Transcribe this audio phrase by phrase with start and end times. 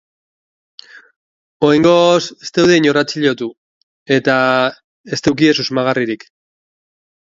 [1.67, 3.51] Oraingoz ez dute inor atxilotu,
[4.21, 4.41] eta
[5.17, 6.31] ez dute susmagarririk.